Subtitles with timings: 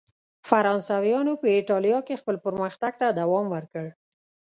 [0.49, 3.85] فرانسویانو په اېټالیا کې خپل پرمختګ ته دوام ورکړ.